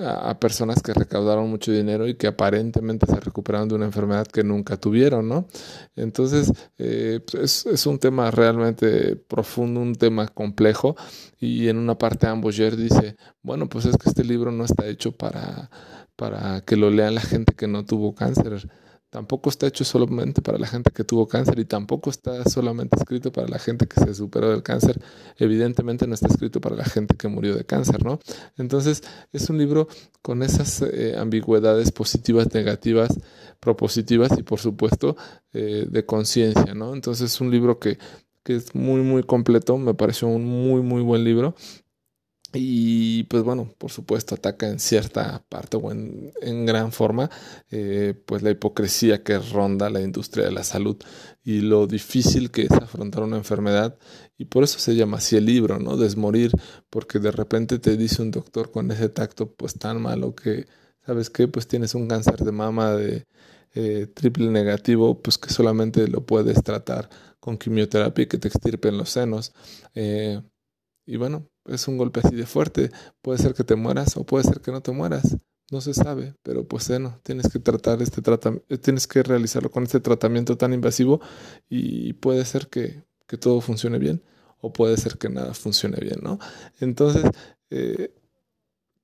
a, 0.00 0.38
personas 0.38 0.82
que 0.82 0.92
recaudaron 0.92 1.48
mucho 1.48 1.72
dinero 1.72 2.06
y 2.06 2.14
que 2.14 2.26
aparentemente 2.26 3.06
se 3.06 3.20
recuperaron 3.20 3.68
de 3.68 3.74
una 3.74 3.86
enfermedad 3.86 4.26
que 4.26 4.44
nunca 4.44 4.76
tuvieron, 4.76 5.28
¿no? 5.28 5.46
Entonces, 5.94 6.52
eh, 6.78 7.20
pues, 7.30 7.66
es, 7.66 7.86
un 7.86 7.98
tema 7.98 8.30
realmente 8.30 9.16
profundo, 9.16 9.80
un 9.80 9.94
tema 9.94 10.28
complejo 10.28 10.96
y 11.38 11.68
en 11.68 11.78
una 11.78 11.96
parte 11.96 12.26
Amboyer 12.26 12.76
dice, 12.76 13.16
bueno, 13.42 13.68
pues 13.68 13.86
es 13.86 13.96
que 13.96 14.08
este 14.08 14.24
libro 14.24 14.50
no 14.52 14.64
está 14.64 14.86
hecho 14.86 15.12
para, 15.12 15.70
para 16.16 16.60
que 16.62 16.76
lo 16.76 16.90
lean 16.90 17.14
la 17.14 17.20
gente 17.20 17.54
que 17.54 17.66
no 17.66 17.84
tuvo 17.84 18.14
cáncer 18.14 18.68
tampoco 19.10 19.50
está 19.50 19.66
hecho 19.66 19.84
solamente 19.84 20.42
para 20.42 20.58
la 20.58 20.66
gente 20.66 20.90
que 20.90 21.04
tuvo 21.04 21.26
cáncer 21.26 21.58
y 21.58 21.64
tampoco 21.64 22.10
está 22.10 22.44
solamente 22.44 22.96
escrito 22.96 23.32
para 23.32 23.48
la 23.48 23.58
gente 23.58 23.86
que 23.86 24.00
se 24.00 24.14
superó 24.14 24.50
del 24.50 24.62
cáncer. 24.62 25.00
Evidentemente 25.36 26.06
no 26.06 26.14
está 26.14 26.28
escrito 26.28 26.60
para 26.60 26.76
la 26.76 26.84
gente 26.84 27.16
que 27.16 27.28
murió 27.28 27.54
de 27.54 27.64
cáncer, 27.64 28.04
¿no? 28.04 28.18
Entonces 28.58 29.02
es 29.32 29.48
un 29.48 29.58
libro 29.58 29.88
con 30.22 30.42
esas 30.42 30.82
eh, 30.82 31.14
ambigüedades 31.16 31.92
positivas, 31.92 32.52
negativas, 32.52 33.18
propositivas 33.60 34.36
y 34.38 34.42
por 34.42 34.58
supuesto 34.58 35.16
eh, 35.52 35.86
de 35.88 36.04
conciencia, 36.04 36.74
¿no? 36.74 36.94
Entonces 36.94 37.32
es 37.32 37.40
un 37.40 37.50
libro 37.50 37.78
que, 37.78 37.98
que 38.42 38.56
es 38.56 38.74
muy, 38.74 39.00
muy 39.00 39.22
completo, 39.22 39.78
me 39.78 39.94
pareció 39.94 40.28
un 40.28 40.44
muy, 40.44 40.82
muy 40.82 41.02
buen 41.02 41.24
libro 41.24 41.54
y 42.56 43.24
pues 43.24 43.42
bueno, 43.42 43.72
por 43.78 43.90
supuesto 43.90 44.34
ataca 44.34 44.68
en 44.68 44.78
cierta 44.78 45.44
parte 45.48 45.76
o 45.76 45.90
en, 45.90 46.32
gran 46.66 46.92
forma 46.92 47.30
eh, 47.70 48.14
pues 48.26 48.42
la 48.42 48.50
hipocresía 48.50 49.22
que 49.22 49.38
ronda 49.38 49.90
la 49.90 50.00
industria 50.00 50.44
de 50.46 50.52
la 50.52 50.64
salud 50.64 50.96
y 51.44 51.60
lo 51.60 51.86
difícil 51.86 52.50
que 52.50 52.62
es 52.62 52.72
afrontar 52.72 53.22
una 53.22 53.36
enfermedad 53.36 53.98
y 54.38 54.46
por 54.46 54.64
eso 54.64 54.78
se 54.78 54.94
llama 54.96 55.18
así 55.18 55.36
el 55.36 55.46
libro, 55.46 55.78
¿no? 55.78 55.96
Desmorir, 55.96 56.50
porque 56.90 57.18
de 57.18 57.30
repente 57.30 57.78
te 57.78 57.96
dice 57.96 58.22
un 58.22 58.30
doctor 58.30 58.70
con 58.70 58.90
ese 58.90 59.08
tacto 59.08 59.52
pues 59.54 59.78
tan 59.78 60.00
malo 60.00 60.34
que, 60.34 60.66
¿sabes 61.04 61.30
qué? 61.30 61.48
Pues 61.48 61.66
tienes 61.68 61.94
un 61.94 62.08
cáncer 62.08 62.36
de 62.38 62.52
mama 62.52 62.92
de 62.92 63.26
eh, 63.74 64.06
triple 64.06 64.50
negativo, 64.50 65.20
pues 65.22 65.38
que 65.38 65.50
solamente 65.50 66.08
lo 66.08 66.24
puedes 66.24 66.62
tratar 66.62 67.10
con 67.40 67.58
quimioterapia 67.58 68.24
y 68.24 68.26
que 68.26 68.38
te 68.38 68.48
extirpen 68.48 68.98
los 68.98 69.10
senos. 69.10 69.52
Eh, 69.94 70.40
y 71.06 71.16
bueno, 71.16 71.48
es 71.68 71.88
un 71.88 71.98
golpe 71.98 72.20
así 72.22 72.34
de 72.34 72.46
fuerte. 72.46 72.90
Puede 73.22 73.38
ser 73.38 73.54
que 73.54 73.64
te 73.64 73.76
mueras 73.76 74.16
o 74.16 74.24
puede 74.24 74.44
ser 74.44 74.60
que 74.60 74.72
no 74.72 74.82
te 74.82 74.92
mueras. 74.92 75.36
No 75.70 75.80
se 75.80 75.94
sabe, 75.94 76.34
pero 76.42 76.66
pues 76.66 76.88
bueno, 76.88 77.18
tienes 77.24 77.48
que 77.48 77.58
tratar 77.58 78.00
este 78.00 78.22
tratamiento, 78.22 78.64
eh, 78.72 78.78
tienes 78.78 79.08
que 79.08 79.24
realizarlo 79.24 79.68
con 79.68 79.82
este 79.82 79.98
tratamiento 79.98 80.56
tan 80.56 80.72
invasivo 80.72 81.20
y 81.68 82.12
puede 82.12 82.44
ser 82.44 82.68
que, 82.68 83.02
que, 83.26 83.36
todo 83.36 83.60
funcione 83.60 83.98
bien 83.98 84.22
o 84.60 84.72
puede 84.72 84.96
ser 84.96 85.18
que 85.18 85.28
nada 85.28 85.54
funcione 85.54 85.98
bien, 85.98 86.20
¿no? 86.22 86.38
Entonces, 86.78 87.24
eh, 87.70 88.14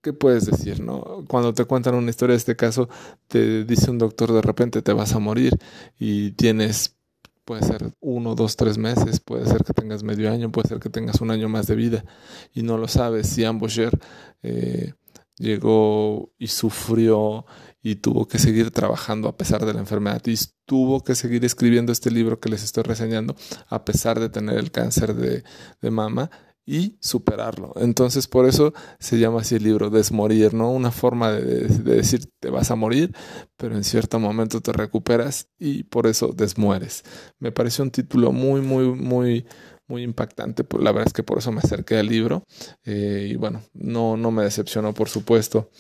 ¿qué 0.03 0.13
puedes 0.13 0.47
decir, 0.47 0.81
no? 0.81 1.25
Cuando 1.29 1.53
te 1.53 1.65
cuentan 1.65 1.97
una 1.97 2.11
historia 2.11 2.35
de 2.35 2.39
este 2.39 2.55
caso, 2.55 2.89
te 3.27 3.65
dice 3.65 3.91
un 3.91 3.99
doctor 3.99 4.33
de 4.33 4.43
repente 4.43 4.83
te 4.83 4.93
vas 4.93 5.15
a 5.15 5.19
morir 5.19 5.59
y 5.99 6.31
tienes 6.33 6.97
Puede 7.45 7.63
ser 7.63 7.95
uno, 8.01 8.35
dos, 8.35 8.57
tres 8.57 8.79
meses, 8.79 9.19
puede 9.19 9.47
ser 9.47 9.65
que 9.65 9.73
tengas 9.73 10.05
medio 10.05 10.31
año, 10.31 10.53
puede 10.53 10.69
ser 10.69 10.79
que 10.79 10.91
tengas 10.91 11.21
un 11.21 11.31
año 11.31 11.49
más 11.49 11.67
de 11.67 11.75
vida 11.75 12.05
y 12.53 12.63
no 12.63 12.79
lo 12.79 12.87
sabes. 12.87 13.27
Si 13.29 13.45
Ambosher 13.45 13.99
eh, 14.43 14.93
llegó 15.37 16.33
y 16.39 16.47
sufrió 16.47 17.45
y 17.83 17.97
tuvo 17.97 18.29
que 18.29 18.39
seguir 18.39 18.71
trabajando 18.71 19.29
a 19.29 19.37
pesar 19.37 19.67
de 19.67 19.75
la 19.75 19.81
enfermedad 19.81 20.23
y 20.27 20.37
tuvo 20.65 21.03
que 21.03 21.17
seguir 21.17 21.45
escribiendo 21.45 21.91
este 21.91 22.13
libro 22.13 22.39
que 22.39 22.49
les 22.49 22.63
estoy 22.63 22.85
reseñando 22.85 23.35
a 23.69 23.85
pesar 23.85 24.21
de 24.21 24.29
tener 24.29 24.57
el 24.57 24.71
cáncer 24.71 25.15
de, 25.15 25.43
de 25.81 25.91
mama 25.91 26.31
y 26.65 26.97
superarlo. 27.01 27.73
Entonces, 27.77 28.29
por 28.29 28.47
eso 28.47 28.73
se 28.99 29.19
llama 29.19 29.41
así 29.41 29.57
el 29.57 29.65
libro, 29.65 29.91
Desmorir, 29.91 30.55
¿no? 30.55 30.71
Una 30.71 30.91
forma 30.91 31.33
de, 31.33 31.67
decir 31.69 32.29
te 32.41 32.51
vas 32.51 32.71
a 32.71 32.77
morir, 32.77 33.15
pero 33.57 33.75
en 33.77 33.85
cierto 33.85 34.19
momento 34.19 34.61
te 34.61 34.73
recuperas 34.73 35.49
y 35.59 35.85
por 35.85 36.07
eso 36.07 36.29
desmueres. 36.29 37.05
Me 37.39 37.53
pareció 37.53 37.85
un 37.85 37.91
título 37.91 38.33
muy, 38.33 38.61
muy, 38.61 38.95
muy, 38.95 39.47
muy 39.93 40.03
impactante. 40.03 40.65
Pues, 40.65 40.83
la 40.83 40.91
verdad 40.91 41.09
es 41.09 41.13
que 41.13 41.23
por 41.23 41.39
eso 41.39 41.53
me 41.53 41.61
acerqué 41.61 41.99
al 41.99 42.07
libro 42.07 42.45
eh, 42.85 43.29
y 43.31 43.37
bueno, 43.37 43.63
no, 43.75 44.17
no 44.17 44.31
me 44.31 44.43
decepcionó 44.43 44.95
por 44.95 45.09
supuesto. 45.11 45.71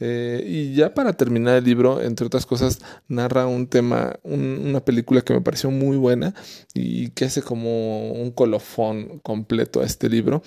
Eh, 0.00 0.42
y 0.44 0.74
ya 0.74 0.92
para 0.92 1.12
terminar 1.12 1.56
el 1.56 1.64
libro, 1.64 2.02
entre 2.02 2.26
otras 2.26 2.46
cosas, 2.46 2.80
narra 3.06 3.46
un 3.46 3.68
tema, 3.68 4.18
una 4.24 4.84
película 4.84 5.22
que 5.22 5.34
me 5.34 5.40
pareció 5.40 5.70
muy 5.70 5.96
buena 5.96 6.34
y 6.74 7.10
que 7.10 7.26
hace 7.26 7.42
como 7.42 8.10
un 8.12 8.32
colofón 8.32 9.20
completo 9.20 9.80
a 9.80 9.84
este 9.84 10.08
libro 10.08 10.42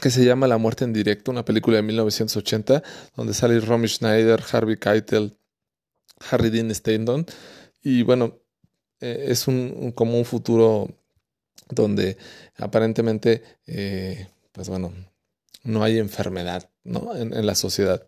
que 0.00 0.10
se 0.10 0.22
llama 0.22 0.46
La 0.46 0.58
muerte 0.58 0.84
en 0.84 0.92
directo, 0.92 1.30
una 1.30 1.46
película 1.46 1.78
de 1.78 1.82
1980 1.82 2.82
donde 3.16 3.32
sale 3.32 3.58
Romy 3.60 3.88
Schneider, 3.88 4.42
Harvey 4.52 4.76
Keitel, 4.76 5.38
Harry 6.30 6.50
Dean 6.50 6.70
Stanton 6.70 7.24
y 7.82 8.02
bueno, 8.02 8.38
eh, 9.00 9.26
es 9.28 9.48
un, 9.48 9.92
como 9.92 10.18
un 10.18 10.26
futuro 10.26 10.88
donde 11.68 12.16
aparentemente, 12.56 13.42
eh, 13.66 14.28
pues 14.52 14.68
bueno, 14.68 14.92
no 15.64 15.82
hay 15.82 15.98
enfermedad 15.98 16.68
¿no? 16.86 17.14
En, 17.14 17.46
la 17.46 17.54
sociedad. 17.54 18.06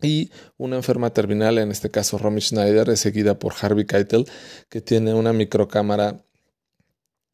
Y 0.00 0.30
una 0.58 0.76
enferma 0.76 1.10
terminal, 1.10 1.58
en 1.58 1.70
este 1.70 1.90
caso 1.90 2.18
Romy 2.18 2.40
Schneider, 2.40 2.88
es 2.90 3.00
seguida 3.00 3.38
por 3.38 3.54
Harvey 3.60 3.84
Keitel, 3.84 4.26
que 4.68 4.80
tiene 4.80 5.14
una 5.14 5.32
microcámara 5.32 6.20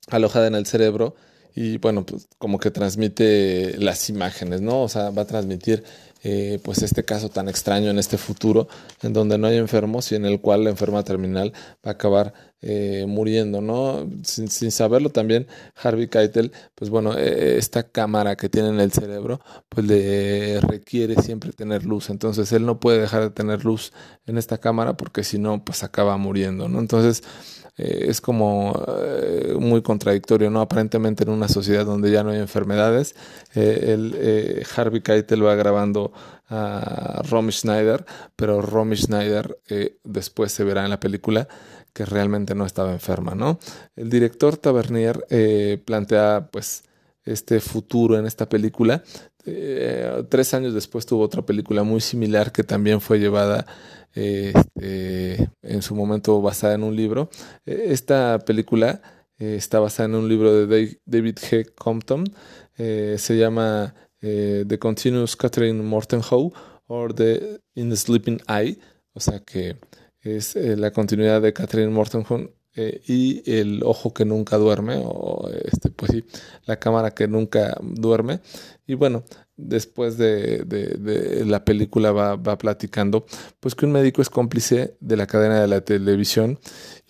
alojada 0.08 0.46
en 0.46 0.54
el 0.54 0.66
cerebro 0.66 1.14
y 1.54 1.78
bueno, 1.78 2.04
pues 2.04 2.26
como 2.38 2.58
que 2.58 2.70
transmite 2.70 3.76
las 3.78 4.08
imágenes, 4.08 4.60
¿no? 4.60 4.82
O 4.82 4.88
sea, 4.88 5.10
va 5.10 5.22
a 5.22 5.26
transmitir 5.26 5.84
eh, 6.24 6.58
pues 6.64 6.82
este 6.82 7.04
caso 7.04 7.28
tan 7.28 7.48
extraño 7.48 7.90
en 7.90 7.98
este 7.98 8.18
futuro, 8.18 8.66
en 9.02 9.12
donde 9.12 9.38
no 9.38 9.46
hay 9.46 9.58
enfermos 9.58 10.10
y 10.10 10.16
en 10.16 10.24
el 10.24 10.40
cual 10.40 10.64
la 10.64 10.70
enferma 10.70 11.04
terminal 11.04 11.52
va 11.86 11.90
a 11.90 11.94
acabar 11.94 12.32
eh, 12.66 13.04
muriendo, 13.06 13.60
¿no? 13.60 14.08
Sin, 14.22 14.48
saberlo 14.48 15.10
también, 15.10 15.46
Harvey 15.76 16.08
Keitel, 16.08 16.52
pues 16.74 16.90
bueno, 16.90 17.16
eh, 17.16 17.58
esta 17.58 17.84
cámara 17.84 18.36
que 18.36 18.48
tiene 18.48 18.68
en 18.68 18.80
el 18.80 18.92
cerebro, 18.92 19.40
pues 19.68 19.86
le 19.86 20.60
requiere 20.60 21.20
siempre 21.22 21.52
tener 21.52 21.84
luz, 21.84 22.10
entonces 22.10 22.50
él 22.52 22.64
no 22.64 22.80
puede 22.80 23.00
dejar 23.00 23.22
de 23.22 23.30
tener 23.30 23.64
luz 23.64 23.92
en 24.26 24.38
esta 24.38 24.58
cámara 24.58 24.96
porque 24.96 25.24
si 25.24 25.38
no, 25.38 25.64
pues 25.64 25.84
acaba 25.84 26.16
muriendo, 26.16 26.68
¿no? 26.68 26.78
Entonces, 26.78 27.22
eh, 27.76 28.06
es 28.08 28.20
como 28.20 28.72
eh, 29.02 29.56
muy 29.58 29.82
contradictorio, 29.82 30.48
¿no? 30.48 30.60
Aparentemente 30.60 31.24
en 31.24 31.30
una 31.30 31.48
sociedad 31.48 31.84
donde 31.84 32.10
ya 32.10 32.22
no 32.22 32.30
hay 32.30 32.38
enfermedades, 32.38 33.16
eh, 33.54 33.92
el, 33.92 34.64
Harvey 34.76 35.00
Keitel 35.00 35.44
va 35.44 35.56
grabando 35.56 36.12
a 36.48 37.22
Romy 37.28 37.50
Schneider, 37.50 38.04
pero 38.36 38.62
Romy 38.62 38.96
Schneider 38.96 39.58
después 40.04 40.52
se 40.52 40.62
verá 40.62 40.84
en 40.84 40.90
la 40.90 41.00
película 41.00 41.48
que 41.94 42.04
realmente 42.04 42.54
no 42.54 42.66
estaba 42.66 42.92
enferma, 42.92 43.34
¿no? 43.34 43.58
El 43.96 44.10
director 44.10 44.58
Tavernier 44.58 45.24
plantea, 45.86 46.48
pues, 46.52 46.84
este 47.24 47.60
futuro 47.60 48.18
en 48.18 48.26
esta 48.26 48.48
película. 48.48 49.02
tres 50.28 50.52
años 50.52 50.74
después 50.74 51.06
tuvo 51.06 51.22
otra 51.22 51.42
película 51.42 51.84
muy 51.84 52.00
similar 52.00 52.52
que 52.52 52.64
también 52.64 53.00
fue 53.00 53.18
llevada 53.18 53.64
este, 54.14 55.50
en 55.62 55.82
su 55.82 55.94
momento 55.94 56.40
basada 56.40 56.74
en 56.74 56.84
un 56.84 56.96
libro. 56.96 57.30
E, 57.66 57.92
esta 57.92 58.38
película 58.38 59.00
eh, 59.38 59.56
está 59.56 59.80
basada 59.80 60.08
en 60.08 60.14
un 60.14 60.28
libro 60.28 60.66
de 60.66 60.98
David 61.04 61.36
G. 61.36 61.74
Compton. 61.74 62.24
Eh, 62.76 63.16
se 63.18 63.36
llama 63.36 63.94
eh, 64.20 64.64
The 64.66 64.78
Continuous 64.78 65.36
Catherine 65.36 65.82
Mortenhoe 65.82 66.52
or 66.86 67.12
The 67.14 67.60
In 67.74 67.90
the 67.90 67.96
Sleeping 67.96 68.40
Eye. 68.48 68.78
O 69.12 69.20
sea 69.20 69.40
que 69.40 69.76
es 70.24 70.56
la 70.56 70.90
continuidad 70.92 71.42
de 71.42 71.52
Catherine 71.52 71.90
Mortenhoe 71.90 72.52
y 72.76 73.48
el 73.50 73.82
ojo 73.84 74.12
que 74.12 74.24
nunca 74.24 74.56
duerme, 74.56 75.00
o 75.04 75.48
este, 75.64 75.90
pues 75.90 76.10
sí, 76.10 76.24
la 76.66 76.78
cámara 76.78 77.12
que 77.12 77.28
nunca 77.28 77.76
duerme. 77.80 78.40
Y 78.86 78.94
bueno, 78.94 79.22
después 79.56 80.18
de, 80.18 80.64
de, 80.64 81.44
la 81.44 81.64
película 81.64 82.10
va, 82.10 82.36
va, 82.36 82.58
platicando, 82.58 83.26
pues 83.60 83.74
que 83.74 83.86
un 83.86 83.92
médico 83.92 84.22
es 84.22 84.30
cómplice 84.30 84.96
de 85.00 85.16
la 85.16 85.26
cadena 85.26 85.60
de 85.60 85.68
la 85.68 85.82
televisión 85.82 86.58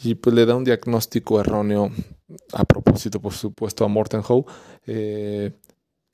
y 0.02 0.16
pues 0.16 0.34
le 0.34 0.44
da 0.44 0.54
un 0.54 0.64
diagnóstico 0.64 1.40
erróneo 1.40 1.90
a 2.52 2.64
propósito, 2.64 3.20
por 3.20 3.32
supuesto, 3.32 3.84
a 3.84 3.88
Morten 3.88 4.22
Howe. 4.26 4.44
Eh, 4.86 5.52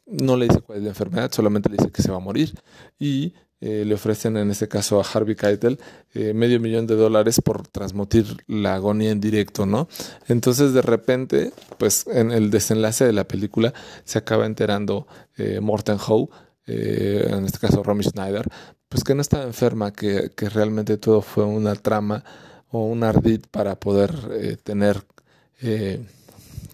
no 0.07 0.37
le 0.37 0.47
dice 0.47 0.61
cuál 0.61 0.79
es 0.79 0.85
la 0.85 0.91
enfermedad, 0.91 1.31
solamente 1.33 1.69
le 1.69 1.77
dice 1.77 1.91
que 1.91 2.03
se 2.03 2.11
va 2.11 2.17
a 2.17 2.21
morir 2.21 2.53
y 2.99 3.35
eh, 3.63 3.85
le 3.85 3.93
ofrecen 3.93 4.39
en 4.39 4.51
este 4.51 4.69
caso 4.69 4.99
a 4.99 5.05
Harvey 5.05 5.37
Keitel 5.37 5.79
eh, 6.15 6.33
medio 6.33 6.59
millón 6.61 6.87
de 6.87 6.97
dólares 6.97 7.43
por 7.45 7.69
transmitir 7.69 8.39
la 8.47 8.77
agonía 8.77 9.11
en 9.11 9.21
directo, 9.21 9.67
¿no? 9.67 9.87
Entonces 10.29 10.73
de 10.73 10.81
repente, 10.81 11.53
pues 11.77 12.07
en 12.07 12.31
el 12.31 12.51
desenlace 12.51 13.05
de 13.05 13.13
la 13.13 13.25
película 13.25 13.75
se 14.05 14.17
acaba 14.17 14.47
enterando 14.47 15.07
eh, 15.37 15.61
Morten 15.61 15.99
Howe, 15.99 16.31
en 16.67 17.45
este 17.47 17.59
caso 17.59 17.83
Romy 17.83 18.05
Schneider, 18.05 18.47
pues 18.89 19.03
que 19.03 19.15
no 19.17 19.23
estaba 19.23 19.43
enferma, 19.43 19.93
que, 19.93 20.31
que 20.37 20.49
realmente 20.49 20.99
todo 20.99 21.21
fue 21.21 21.45
una 21.45 21.75
trama 21.75 22.23
o 22.71 22.85
un 22.87 23.03
ardid 23.03 23.41
para 23.51 23.75
poder 23.75 24.59
tener, 24.63 25.03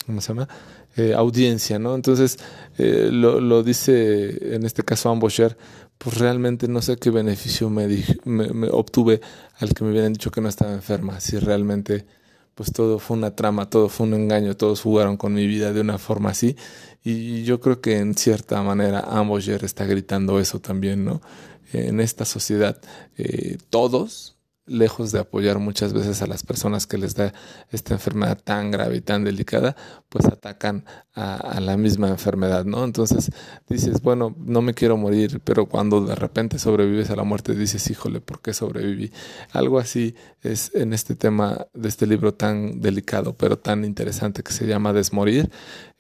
¿cómo 0.04 0.20
se 0.20 0.28
llama? 0.28 0.48
audiencia, 1.16 1.78
¿no? 1.78 1.94
Entonces 1.94 2.38
lo, 2.76 3.40
lo, 3.40 3.62
dice 3.62 4.54
en 4.54 4.66
este 4.66 4.82
caso 4.82 5.08
Ambosher, 5.08 5.56
pues 5.98 6.18
realmente 6.18 6.68
no 6.68 6.82
sé 6.82 6.96
qué 6.96 7.10
beneficio 7.10 7.70
me, 7.70 7.86
me, 8.24 8.68
obtuve 8.70 9.20
al 9.58 9.72
que 9.74 9.84
me 9.84 9.90
hubieran 9.90 10.12
dicho 10.12 10.30
que 10.30 10.40
no 10.40 10.48
estaba 10.48 10.72
enferma, 10.72 11.20
si 11.20 11.38
realmente 11.38 12.06
pues 12.54 12.72
todo 12.72 12.98
fue 12.98 13.16
una 13.16 13.36
trama, 13.36 13.68
todo 13.68 13.88
fue 13.88 14.06
un 14.06 14.14
engaño, 14.14 14.56
todos 14.56 14.80
jugaron 14.80 15.16
con 15.16 15.34
mi 15.34 15.46
vida 15.46 15.72
de 15.72 15.80
una 15.80 15.98
forma 15.98 16.30
así 16.30 16.56
y 17.04 17.44
yo 17.44 17.60
creo 17.60 17.80
que 17.80 17.98
en 17.98 18.14
cierta 18.14 18.62
manera 18.62 19.00
Amboyer 19.00 19.64
está 19.64 19.84
gritando 19.84 20.40
eso 20.40 20.60
también, 20.60 21.04
¿no? 21.04 21.20
En 21.72 22.00
esta 22.00 22.24
sociedad 22.24 22.80
eh, 23.18 23.58
todos 23.70 24.35
lejos 24.66 25.12
de 25.12 25.20
apoyar 25.20 25.58
muchas 25.58 25.92
veces 25.92 26.23
a 26.23 26.26
las 26.26 26.42
personas 26.42 26.87
que 26.87 26.99
les 26.99 27.14
da 27.14 27.32
esta 27.70 27.94
enfermedad 27.94 28.38
tan 28.42 28.70
grave 28.70 28.96
y 28.96 29.00
tan 29.00 29.25
delicada, 29.25 29.76
pues 30.08 30.26
atacan 30.26 30.85
a, 31.14 31.61
la 31.61 31.76
misma 31.76 32.08
enfermedad, 32.08 32.64
¿no? 32.64 32.85
Entonces 32.85 33.30
dices, 33.68 34.02
bueno, 34.02 34.35
no 34.38 34.61
me 34.61 34.75
quiero 34.75 34.96
morir, 34.96 35.40
pero 35.42 35.66
cuando 35.66 36.04
de 36.04 36.14
repente 36.14 36.58
sobrevives 36.58 37.11
a 37.11 37.16
la 37.16 37.25
muerte 37.25 37.54
dices, 37.54 37.88
híjole, 37.90 38.20
¿por 38.20 38.42
qué 38.42 38.52
sobreviví? 38.52 39.12
Algo 39.52 39.78
así 39.78 40.14
es 40.42 40.75
en 40.75 40.92
este 40.92 41.14
tema 41.14 41.66
de 41.73 41.88
este 41.88 42.06
libro 42.06 42.35
tan 42.35 42.80
delicado, 42.80 43.35
pero 43.37 43.58
tan 43.58 43.85
interesante 43.85 44.42
que 44.42 44.52
se 44.52 44.66
llama 44.66 44.92
Desmorir, 44.92 45.50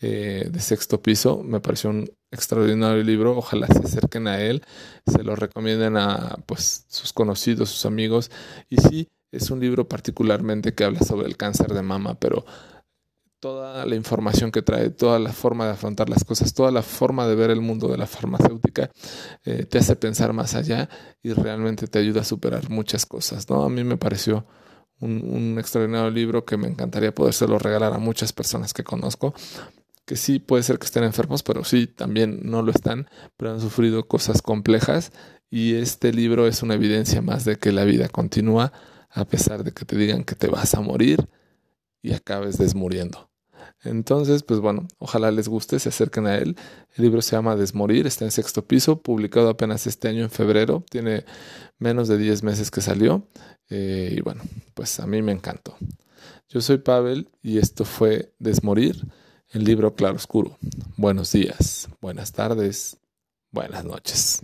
eh, 0.00 0.48
de 0.52 0.60
sexto 0.60 1.00
piso. 1.00 1.42
Me 1.42 1.60
pareció 1.60 1.90
un 1.90 2.10
extraordinario 2.30 3.02
libro. 3.02 3.36
Ojalá 3.36 3.66
se 3.66 3.78
acerquen 3.78 4.28
a 4.28 4.40
él, 4.40 4.62
se 5.06 5.22
lo 5.22 5.36
recomienden 5.36 5.96
a 5.96 6.36
pues 6.46 6.86
sus 6.88 7.12
conocidos, 7.12 7.70
sus 7.70 7.86
amigos. 7.86 8.30
Y 8.68 8.76
sí, 8.78 9.08
es 9.32 9.50
un 9.50 9.60
libro 9.60 9.88
particularmente 9.88 10.74
que 10.74 10.84
habla 10.84 11.00
sobre 11.00 11.26
el 11.26 11.36
cáncer 11.36 11.72
de 11.72 11.82
mama, 11.82 12.18
pero 12.18 12.44
toda 13.40 13.84
la 13.86 13.94
información 13.94 14.50
que 14.50 14.62
trae, 14.62 14.90
toda 14.90 15.18
la 15.18 15.32
forma 15.32 15.66
de 15.66 15.72
afrontar 15.72 16.08
las 16.08 16.24
cosas, 16.24 16.54
toda 16.54 16.70
la 16.70 16.82
forma 16.82 17.26
de 17.26 17.34
ver 17.34 17.50
el 17.50 17.60
mundo 17.60 17.88
de 17.88 17.98
la 17.98 18.06
farmacéutica, 18.06 18.90
eh, 19.44 19.66
te 19.66 19.78
hace 19.78 19.94
pensar 19.96 20.32
más 20.32 20.54
allá 20.54 20.88
y 21.22 21.32
realmente 21.32 21.86
te 21.86 21.98
ayuda 21.98 22.22
a 22.22 22.24
superar 22.24 22.70
muchas 22.70 23.06
cosas. 23.06 23.48
¿no? 23.50 23.62
A 23.62 23.68
mí 23.68 23.84
me 23.84 23.98
pareció 23.98 24.46
un, 25.00 25.22
un 25.28 25.58
extraordinario 25.58 26.10
libro 26.10 26.44
que 26.44 26.56
me 26.56 26.66
encantaría 26.66 27.14
podérselo 27.14 27.58
regalar 27.58 27.92
a 27.92 27.98
muchas 27.98 28.32
personas 28.32 28.72
que 28.72 28.82
conozco 28.82 29.34
que 30.06 30.16
sí 30.16 30.38
puede 30.38 30.62
ser 30.62 30.78
que 30.78 30.86
estén 30.86 31.04
enfermos, 31.04 31.42
pero 31.42 31.64
sí 31.64 31.86
también 31.86 32.40
no 32.44 32.62
lo 32.62 32.70
están, 32.70 33.10
pero 33.36 33.52
han 33.52 33.60
sufrido 33.60 34.06
cosas 34.06 34.40
complejas 34.40 35.12
y 35.50 35.74
este 35.74 36.12
libro 36.12 36.46
es 36.46 36.62
una 36.62 36.74
evidencia 36.74 37.20
más 37.20 37.44
de 37.44 37.56
que 37.56 37.72
la 37.72 37.84
vida 37.84 38.08
continúa 38.08 38.72
a 39.10 39.24
pesar 39.24 39.64
de 39.64 39.72
que 39.72 39.84
te 39.84 39.96
digan 39.96 40.24
que 40.24 40.36
te 40.36 40.46
vas 40.46 40.74
a 40.74 40.80
morir 40.80 41.28
y 42.02 42.12
acabes 42.12 42.56
desmuriendo. 42.56 43.30
Entonces, 43.82 44.42
pues 44.42 44.60
bueno, 44.60 44.86
ojalá 44.98 45.30
les 45.30 45.48
guste, 45.48 45.78
se 45.78 45.88
acerquen 45.88 46.26
a 46.26 46.36
él. 46.36 46.56
El 46.94 47.04
libro 47.04 47.20
se 47.20 47.36
llama 47.36 47.56
Desmorir, 47.56 48.06
está 48.06 48.24
en 48.24 48.30
sexto 48.30 48.64
piso, 48.66 49.02
publicado 49.02 49.48
apenas 49.48 49.86
este 49.86 50.08
año 50.08 50.22
en 50.22 50.30
febrero, 50.30 50.84
tiene 50.88 51.24
menos 51.78 52.08
de 52.08 52.16
10 52.16 52.42
meses 52.42 52.70
que 52.70 52.80
salió 52.80 53.28
eh, 53.68 54.14
y 54.16 54.20
bueno, 54.20 54.42
pues 54.74 55.00
a 55.00 55.06
mí 55.06 55.20
me 55.20 55.32
encantó. 55.32 55.76
Yo 56.48 56.60
soy 56.60 56.78
Pavel 56.78 57.28
y 57.42 57.58
esto 57.58 57.84
fue 57.84 58.32
Desmorir 58.38 59.04
el 59.50 59.64
libro 59.64 59.94
Claroscuro. 59.94 60.58
Buenos 60.96 61.32
días, 61.32 61.88
buenas 62.00 62.32
tardes, 62.32 62.98
buenas 63.50 63.84
noches. 63.84 64.40